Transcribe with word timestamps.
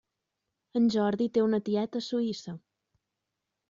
En 0.79 0.87
Jordi 0.95 1.29
té 1.37 1.45
una 1.51 1.61
tieta 1.69 2.05
a 2.05 2.09
Suïssa. 2.09 2.61